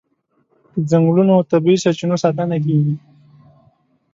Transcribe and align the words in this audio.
د 0.75 0.79
ځنګلونو 0.91 1.31
او 1.37 1.41
طبیعي 1.51 1.81
سرچینو 1.83 2.15
ساتنه 2.23 2.55
کیږي. 2.65 2.95